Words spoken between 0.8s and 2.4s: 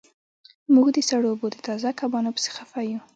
د سړو اوبو د تازه کبانو